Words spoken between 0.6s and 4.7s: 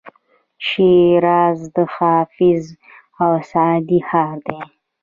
شیراز د حافظ او سعدي ښار دی.